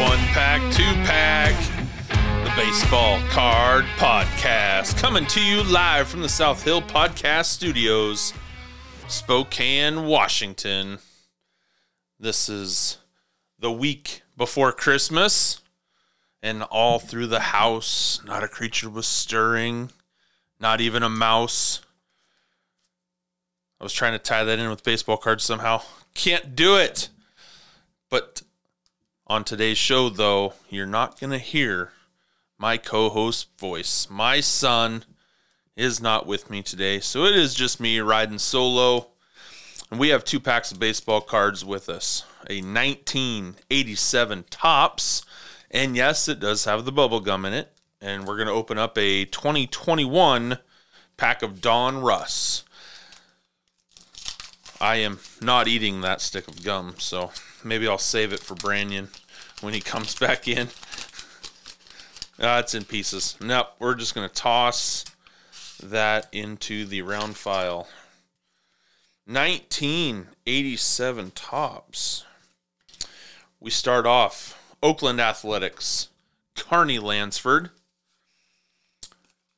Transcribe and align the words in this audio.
One 0.00 0.18
pack, 0.32 0.62
two 0.72 0.82
pack, 1.04 1.54
the 2.42 2.50
Baseball 2.56 3.20
Card 3.28 3.84
Podcast. 3.98 4.96
Coming 4.96 5.26
to 5.26 5.44
you 5.44 5.62
live 5.62 6.08
from 6.08 6.22
the 6.22 6.28
South 6.28 6.62
Hill 6.62 6.80
Podcast 6.80 7.44
Studios, 7.44 8.32
Spokane, 9.08 10.06
Washington. 10.06 11.00
This 12.18 12.48
is 12.48 12.96
the 13.58 13.70
week 13.70 14.22
before 14.38 14.72
Christmas, 14.72 15.60
and 16.42 16.62
all 16.62 16.98
through 16.98 17.26
the 17.26 17.40
house, 17.40 18.22
not 18.24 18.42
a 18.42 18.48
creature 18.48 18.88
was 18.88 19.06
stirring, 19.06 19.90
not 20.58 20.80
even 20.80 21.02
a 21.02 21.10
mouse. 21.10 21.82
I 23.78 23.84
was 23.84 23.92
trying 23.92 24.12
to 24.12 24.18
tie 24.18 24.44
that 24.44 24.58
in 24.58 24.70
with 24.70 24.82
baseball 24.82 25.18
cards 25.18 25.44
somehow. 25.44 25.82
Can't 26.14 26.56
do 26.56 26.76
it. 26.76 27.10
But 28.08 28.40
on 29.30 29.44
today's 29.44 29.78
show, 29.78 30.08
though, 30.08 30.54
you're 30.68 30.84
not 30.84 31.20
going 31.20 31.30
to 31.30 31.38
hear 31.38 31.92
my 32.58 32.76
co 32.76 33.08
host 33.08 33.46
voice. 33.60 34.08
My 34.10 34.40
son 34.40 35.04
is 35.76 36.02
not 36.02 36.26
with 36.26 36.50
me 36.50 36.62
today, 36.62 36.98
so 36.98 37.22
it 37.22 37.36
is 37.36 37.54
just 37.54 37.78
me 37.78 38.00
riding 38.00 38.40
solo. 38.40 39.06
And 39.88 40.00
we 40.00 40.08
have 40.08 40.24
two 40.24 40.40
packs 40.40 40.72
of 40.72 40.80
baseball 40.80 41.20
cards 41.20 41.64
with 41.64 41.88
us 41.88 42.24
a 42.50 42.60
1987 42.60 44.46
Topps, 44.50 45.22
and 45.70 45.94
yes, 45.94 46.26
it 46.26 46.40
does 46.40 46.64
have 46.64 46.84
the 46.84 46.90
bubble 46.90 47.20
gum 47.20 47.44
in 47.44 47.52
it. 47.52 47.72
And 48.00 48.26
we're 48.26 48.36
going 48.36 48.48
to 48.48 48.52
open 48.52 48.78
up 48.78 48.98
a 48.98 49.26
2021 49.26 50.58
pack 51.16 51.42
of 51.44 51.60
Donruss. 51.60 52.64
I 54.80 54.96
am 54.96 55.20
not 55.40 55.68
eating 55.68 56.00
that 56.00 56.20
stick 56.20 56.48
of 56.48 56.64
gum, 56.64 56.94
so 56.98 57.30
maybe 57.62 57.86
I'll 57.86 57.98
save 57.98 58.32
it 58.32 58.40
for 58.40 58.54
Brandon 58.54 59.08
when 59.60 59.74
he 59.74 59.80
comes 59.80 60.14
back 60.18 60.48
in. 60.48 60.68
Uh, 62.38 62.62
it's 62.64 62.74
in 62.74 62.84
pieces. 62.84 63.36
Nope, 63.40 63.68
we're 63.78 63.94
just 63.94 64.14
going 64.14 64.28
to 64.28 64.34
toss 64.34 65.04
that 65.82 66.28
into 66.32 66.86
the 66.86 67.02
round 67.02 67.36
file. 67.36 67.88
1987 69.26 71.32
Topps. 71.32 72.24
We 73.60 73.70
start 73.70 74.06
off 74.06 74.58
Oakland 74.82 75.20
Athletics, 75.20 76.08
Carney 76.56 76.98
Lansford. 76.98 77.70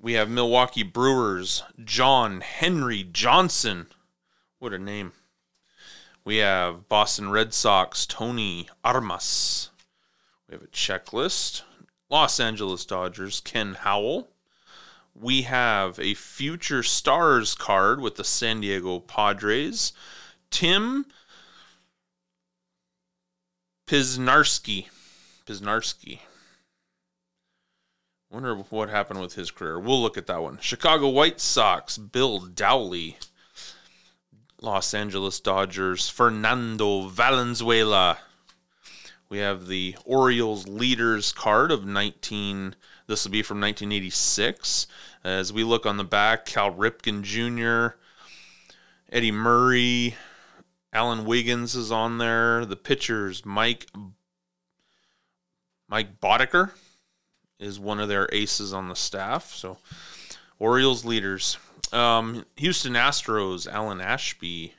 We 0.00 0.14
have 0.14 0.30
Milwaukee 0.30 0.82
Brewers, 0.82 1.62
John 1.84 2.40
Henry 2.40 3.06
Johnson. 3.12 3.88
What 4.58 4.72
a 4.72 4.78
name. 4.78 5.12
We 6.24 6.38
have 6.38 6.88
Boston 6.88 7.30
Red 7.30 7.52
Sox, 7.52 8.06
Tony 8.06 8.68
Armas. 8.82 9.68
We 10.50 10.54
have 10.54 10.62
a 10.64 10.66
checklist. 10.66 11.62
Los 12.10 12.40
Angeles 12.40 12.84
Dodgers, 12.84 13.38
Ken 13.38 13.74
Howell. 13.74 14.32
We 15.14 15.42
have 15.42 16.00
a 16.00 16.14
future 16.14 16.82
stars 16.82 17.54
card 17.54 18.00
with 18.00 18.16
the 18.16 18.24
San 18.24 18.60
Diego 18.60 18.98
Padres, 18.98 19.92
Tim 20.50 21.06
Pyznarski. 23.86 24.88
Pyznarski. 25.46 26.18
Wonder 28.28 28.56
what 28.56 28.90
happened 28.90 29.20
with 29.20 29.34
his 29.34 29.52
career. 29.52 29.78
We'll 29.78 30.02
look 30.02 30.18
at 30.18 30.26
that 30.26 30.42
one. 30.42 30.58
Chicago 30.60 31.08
White 31.08 31.40
Sox, 31.40 31.96
Bill 31.96 32.40
Dawley. 32.40 33.18
Los 34.60 34.94
Angeles 34.94 35.38
Dodgers, 35.38 36.08
Fernando 36.08 37.06
Valenzuela. 37.06 38.18
We 39.30 39.38
have 39.38 39.68
the 39.68 39.94
Orioles 40.04 40.66
leaders 40.66 41.32
card 41.32 41.70
of 41.70 41.86
19. 41.86 42.74
This 43.06 43.24
will 43.24 43.30
be 43.30 43.42
from 43.42 43.60
1986. 43.60 44.88
As 45.22 45.52
we 45.52 45.62
look 45.62 45.86
on 45.86 45.96
the 45.96 46.04
back, 46.04 46.46
Cal 46.46 46.72
Ripken 46.72 47.22
Jr., 47.22 47.96
Eddie 49.12 49.30
Murray, 49.30 50.16
Alan 50.92 51.24
Wiggins 51.24 51.76
is 51.76 51.92
on 51.92 52.18
there. 52.18 52.64
The 52.64 52.76
pitchers, 52.76 53.46
Mike 53.46 53.86
Mike 55.88 56.20
Boddicker 56.20 56.72
is 57.60 57.78
one 57.78 58.00
of 58.00 58.08
their 58.08 58.28
aces 58.32 58.72
on 58.72 58.88
the 58.88 58.96
staff. 58.96 59.52
So 59.52 59.78
Orioles 60.58 61.04
leaders. 61.04 61.56
Um, 61.92 62.44
Houston 62.56 62.94
Astros, 62.94 63.70
Alan 63.70 64.00
Ashby. 64.00 64.74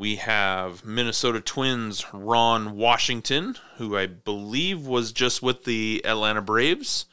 We 0.00 0.16
have 0.16 0.82
Minnesota 0.82 1.42
Twins, 1.42 2.06
Ron 2.14 2.74
Washington, 2.74 3.56
who 3.76 3.98
I 3.98 4.06
believe 4.06 4.86
was 4.86 5.12
just 5.12 5.42
with 5.42 5.64
the 5.64 6.00
Atlanta 6.06 6.40
Braves, 6.40 7.04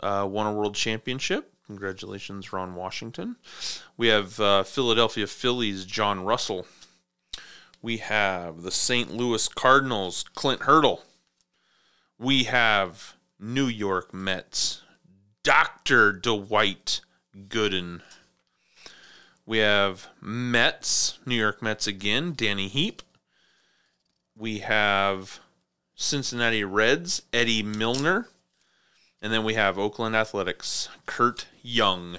uh, 0.00 0.28
won 0.30 0.46
a 0.46 0.52
world 0.52 0.74
championship. 0.74 1.50
Congratulations, 1.64 2.52
Ron 2.52 2.74
Washington. 2.74 3.36
We 3.96 4.08
have 4.08 4.38
uh, 4.38 4.64
Philadelphia 4.64 5.26
Phillies, 5.26 5.86
John 5.86 6.22
Russell. 6.22 6.66
We 7.80 7.96
have 7.96 8.60
the 8.64 8.70
St. 8.70 9.10
Louis 9.10 9.48
Cardinals, 9.48 10.22
Clint 10.34 10.64
Hurdle. 10.64 11.02
We 12.18 12.44
have 12.44 13.14
New 13.38 13.64
York 13.66 14.12
Mets, 14.12 14.82
Dr. 15.42 16.12
Dwight 16.12 17.00
Gooden. 17.34 18.02
We 19.50 19.58
have 19.58 20.06
Mets, 20.20 21.18
New 21.26 21.34
York 21.34 21.60
Mets 21.60 21.88
again, 21.88 22.34
Danny 22.36 22.68
Heep. 22.68 23.02
We 24.38 24.60
have 24.60 25.40
Cincinnati 25.96 26.62
Reds, 26.62 27.22
Eddie 27.32 27.64
Milner. 27.64 28.28
And 29.20 29.32
then 29.32 29.42
we 29.42 29.54
have 29.54 29.76
Oakland 29.76 30.14
Athletics, 30.14 30.88
Curt 31.04 31.46
Young. 31.62 32.18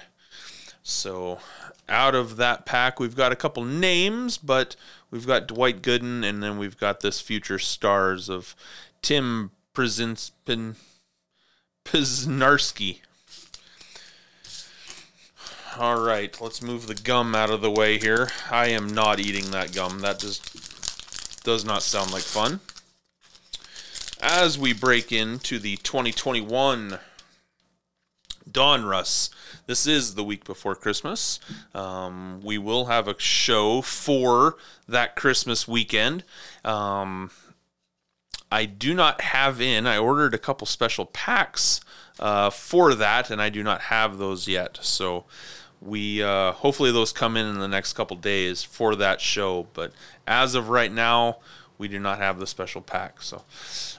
So 0.83 1.39
out 1.87 2.15
of 2.15 2.35
that 2.35 2.65
pack, 2.65 2.99
we've 2.99 3.15
got 3.15 3.31
a 3.31 3.37
couple 3.37 3.63
names, 3.63 4.37
but 4.37 4.75
we've 5.09 5.25
got 5.25 5.47
Dwight 5.47 5.81
Gooden, 5.81 6.25
and 6.25 6.43
then 6.43 6.57
we've 6.57 6.77
got 6.77 6.99
this 6.99 7.21
future 7.21 7.59
stars 7.59 8.27
of 8.27 8.57
Tim 9.01 9.51
Przinspin, 9.73 10.75
Pyznarski. 11.85 12.99
All 15.79 16.01
right, 16.01 16.35
let's 16.41 16.61
move 16.61 16.87
the 16.87 16.95
gum 16.95 17.33
out 17.33 17.49
of 17.49 17.61
the 17.61 17.71
way 17.71 17.97
here. 17.97 18.29
I 18.49 18.67
am 18.67 18.87
not 18.87 19.21
eating 19.21 19.51
that 19.51 19.73
gum. 19.73 19.99
That 19.99 20.19
just 20.19 21.43
does 21.45 21.63
not 21.63 21.81
sound 21.81 22.11
like 22.11 22.23
fun. 22.23 22.59
As 24.21 24.59
we 24.59 24.73
break 24.73 25.13
into 25.13 25.59
the 25.59 25.77
2021 25.77 26.99
Donruss, 28.51 29.29
this 29.65 29.87
is 29.87 30.15
the 30.15 30.25
week 30.25 30.43
before 30.43 30.75
Christmas. 30.75 31.39
Um, 31.73 32.41
we 32.43 32.57
will 32.57 32.85
have 32.85 33.07
a 33.07 33.17
show 33.17 33.81
for 33.81 34.57
that 34.89 35.15
Christmas 35.15 35.69
weekend. 35.69 36.25
Um, 36.65 37.31
I 38.51 38.65
do 38.65 38.93
not 38.93 39.21
have 39.21 39.61
in, 39.61 39.87
I 39.87 39.97
ordered 39.97 40.33
a 40.33 40.37
couple 40.37 40.67
special 40.67 41.05
packs 41.05 41.79
uh, 42.19 42.49
for 42.49 42.93
that, 42.93 43.31
and 43.31 43.41
I 43.41 43.47
do 43.47 43.63
not 43.63 43.83
have 43.83 44.17
those 44.17 44.49
yet. 44.49 44.77
So 44.81 45.23
we 45.81 46.21
uh, 46.21 46.51
hopefully 46.53 46.91
those 46.91 47.11
come 47.11 47.35
in 47.35 47.47
in 47.47 47.59
the 47.59 47.67
next 47.67 47.93
couple 47.93 48.15
days 48.17 48.63
for 48.63 48.95
that 48.95 49.19
show. 49.19 49.67
But 49.73 49.91
as 50.27 50.55
of 50.55 50.69
right 50.69 50.91
now, 50.91 51.37
we 51.77 51.87
do 51.87 51.99
not 51.99 52.19
have 52.19 52.39
the 52.39 52.47
special 52.47 52.81
pack. 52.81 53.21
So, 53.21 53.43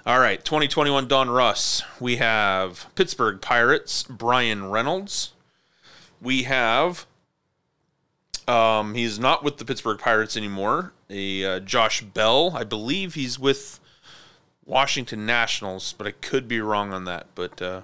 all 0.06 0.20
right, 0.20 0.42
2021 0.44 1.08
Donruss. 1.08 1.82
We 2.00 2.16
have 2.16 2.86
Pittsburgh 2.94 3.40
Pirates, 3.40 4.04
Bryan 4.04 4.70
Reynolds. 4.70 5.32
We 6.20 6.44
have 6.44 7.06
um, 8.46 8.94
he's 8.94 9.18
not 9.18 9.44
with 9.44 9.58
the 9.58 9.64
Pittsburgh 9.64 9.98
Pirates 9.98 10.36
anymore. 10.36 10.92
A 11.10 11.44
uh, 11.44 11.60
Josh 11.60 12.02
Bell, 12.02 12.52
I 12.56 12.64
believe 12.64 13.14
he's 13.14 13.38
with 13.38 13.80
Washington 14.64 15.26
Nationals, 15.26 15.94
but 15.96 16.06
I 16.06 16.12
could 16.12 16.48
be 16.48 16.60
wrong 16.60 16.92
on 16.92 17.04
that. 17.04 17.26
But 17.34 17.62
uh, 17.62 17.82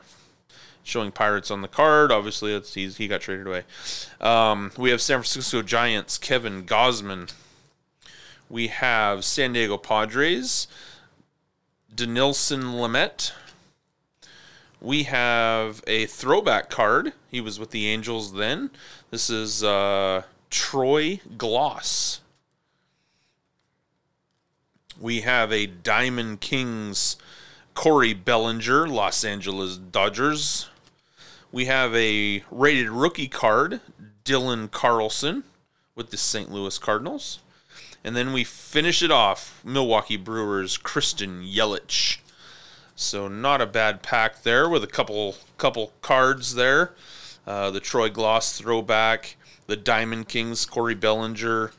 showing 0.88 1.12
Pirates 1.12 1.50
on 1.50 1.60
the 1.60 1.68
card. 1.68 2.10
Obviously, 2.10 2.52
it's, 2.54 2.74
he's, 2.74 2.96
he 2.96 3.06
got 3.06 3.20
traded 3.20 3.46
away. 3.46 3.64
Um, 4.20 4.72
we 4.76 4.90
have 4.90 5.02
San 5.02 5.18
Francisco 5.18 5.62
Giants, 5.62 6.18
Kevin 6.18 6.64
Gausman. 6.64 7.32
We 8.48 8.68
have 8.68 9.24
San 9.24 9.52
Diego 9.52 9.76
Padres, 9.76 10.66
Dinelson 11.94 12.74
Lamet. 12.74 13.32
We 14.80 15.02
have 15.02 15.82
a 15.86 16.06
throwback 16.06 16.70
card. 16.70 17.12
He 17.30 17.40
was 17.40 17.60
with 17.60 17.70
the 17.70 17.88
Angels 17.88 18.32
then. 18.32 18.70
This 19.10 19.28
is 19.28 19.62
uh, 19.62 20.22
Troy 20.48 21.20
Glaus. 21.36 22.20
We 24.98 25.20
have 25.20 25.52
a 25.52 25.66
Diamond 25.66 26.40
Kings 26.40 27.16
Cody 27.74 28.14
Bellinger, 28.14 28.88
Los 28.88 29.24
Angeles 29.24 29.76
Dodgers. 29.76 30.68
We 31.50 31.64
have 31.64 31.94
a 31.94 32.44
rated 32.50 32.90
rookie 32.90 33.28
card, 33.28 33.80
Dylan 34.24 34.70
Carlson 34.70 35.44
with 35.94 36.10
the 36.10 36.18
St. 36.18 36.50
Louis 36.50 36.78
Cardinals. 36.78 37.40
And 38.04 38.14
then 38.14 38.32
we 38.32 38.44
finish 38.44 39.02
it 39.02 39.10
off, 39.10 39.60
Milwaukee 39.64 40.16
Brewers, 40.16 40.76
Christian 40.76 41.42
Yelich. 41.42 42.18
So 42.94 43.28
not 43.28 43.60
a 43.60 43.66
bad 43.66 44.02
pack 44.02 44.42
there 44.42 44.68
with 44.68 44.84
a 44.84 44.88
couple 44.88 45.36
couple 45.56 45.92
cards 46.02 46.54
there. 46.54 46.94
Uh, 47.46 47.70
the 47.70 47.80
Troy 47.80 48.10
Glaus 48.10 48.58
throwback, 48.58 49.36
the 49.66 49.76
Diamond 49.76 50.28
Kings, 50.28 50.66
Cody 50.66 50.94
Bellinger, 50.94 51.72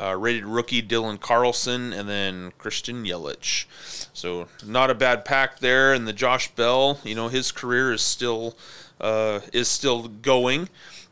uh, 0.00 0.16
rated 0.16 0.44
rookie 0.44 0.82
Dylan 0.82 1.20
Carlson, 1.20 1.92
and 1.92 2.08
then 2.08 2.52
Christian 2.58 3.04
Yelich. 3.04 3.66
So 4.12 4.48
not 4.64 4.90
a 4.90 4.94
bad 4.94 5.24
pack 5.24 5.58
there. 5.58 5.92
And 5.92 6.06
the 6.06 6.12
Josh 6.12 6.54
Bell, 6.54 7.00
you 7.02 7.14
know, 7.14 7.28
his 7.28 7.50
career 7.50 7.92
is 7.92 8.02
still 8.02 8.56
uh, 9.02 9.40
is 9.52 9.68
still 9.68 10.08
going. 10.08 10.68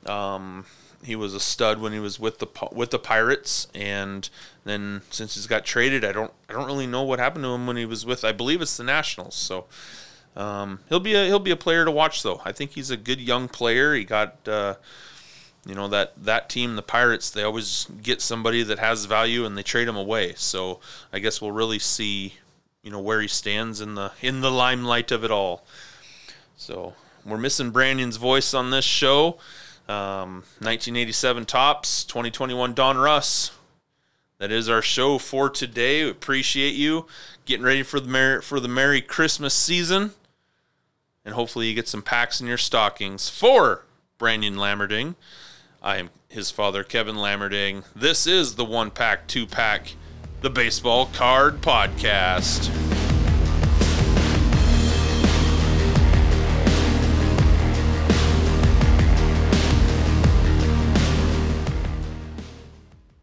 Um, 0.07 0.65
he 1.03 1.17
was 1.17 1.35
a 1.35 1.41
stud 1.41 1.81
when 1.81 1.93
he 1.93 1.99
was 1.99 2.21
with 2.21 2.39
the 2.39 2.47
with 2.73 2.91
the 2.91 2.99
Pirates, 2.99 3.67
and 3.75 4.29
then 4.65 5.03
since 5.11 5.35
he's 5.35 5.47
got 5.47 5.65
traded, 5.65 6.05
I 6.05 6.13
don't 6.13 6.33
I 6.49 6.53
don't 6.53 6.67
really 6.67 6.87
know 6.87 7.03
what 7.03 7.19
happened 7.19 7.45
to 7.45 7.51
him 7.51 7.67
when 7.67 7.77
he 7.77 7.87
was 7.87 8.05
with. 8.05 8.25
I 8.25 8.33
believe 8.33 8.61
it's 8.61 8.77
the 8.77 8.85
Nationals. 8.85 9.35
So 9.35 9.67
um, 10.37 10.81
he'll 10.89 11.01
be 11.01 11.15
a 11.15 11.27
he'll 11.27 11.39
be 11.39 11.51
a 11.51 11.57
player 11.57 11.85
to 11.85 11.91
watch 11.91 12.23
though. 12.23 12.41
I 12.45 12.53
think 12.53 12.73
he's 12.73 12.91
a 12.91 12.97
good 12.97 13.21
young 13.21 13.49
player. 13.49 13.95
He 13.95 14.05
got 14.05 14.47
uh, 14.47 14.75
you 15.67 15.75
know 15.75 15.89
that 15.89 16.13
that 16.23 16.51
team, 16.51 16.77
the 16.77 16.83
Pirates. 16.83 17.31
They 17.31 17.43
always 17.43 17.87
get 18.03 18.21
somebody 18.21 18.63
that 18.63 18.79
has 18.79 19.07
value 19.07 19.45
and 19.45 19.57
they 19.57 19.63
trade 19.63 19.89
him 19.89 19.97
away. 19.97 20.35
So 20.37 20.81
I 21.13 21.19
guess 21.19 21.41
we'll 21.41 21.53
really 21.53 21.79
see 21.79 22.35
you 22.83 22.91
know 22.91 23.01
where 23.01 23.21
he 23.21 23.29
stands 23.29 23.81
in 23.81 23.95
the 23.95 24.13
in 24.21 24.43
the 24.43 24.51
limelight 24.51 25.11
of 25.13 25.25
it 25.25 25.31
all. 25.31 25.65
So 26.57 26.95
we're 27.25 27.39
missing 27.39 27.71
Brandon's 27.71 28.17
voice 28.17 28.55
on 28.55 28.71
this 28.71 28.85
show. 28.85 29.39
Um, 29.89 30.45
1987 30.61 31.47
Topps, 31.47 32.05
2021 32.05 32.75
Donruss. 32.75 33.51
That 34.39 34.51
is 34.51 34.69
our 34.69 34.81
show 34.81 35.19
for 35.19 35.51
today. 35.51 36.05
We 36.05 36.11
appreciate 36.11 36.75
you 36.75 37.07
getting 37.45 37.65
ready 37.65 37.83
for 37.83 38.01
the 38.01 38.09
Merry, 38.09 38.41
for 38.41 38.61
the 38.61 38.69
Merry 38.69 39.03
Christmas 39.03 39.53
season, 39.53 40.13
and 41.25 41.35
hopefully 41.35 41.67
you 41.67 41.75
get 41.75 41.89
some 41.89 42.03
packs 42.03 42.41
in 42.41 42.47
your 42.47 42.57
stockings. 42.57 43.29
For 43.29 43.85
Brandon 44.17 44.57
Lammerding, 44.57 45.17
I 45.83 45.97
am 45.97 46.11
his 46.29 46.51
father, 46.51 46.85
Kevin 46.85 47.17
Lammerding. 47.17 47.85
This 47.95 48.27
is 48.27 48.55
the 48.55 48.65
One 48.65 48.91
Pack, 48.91 49.27
Two 49.27 49.47
Pack, 49.47 49.95
the 50.41 50.51
Baseball 50.51 51.07
Card 51.07 51.61
Podcast. 51.61 52.90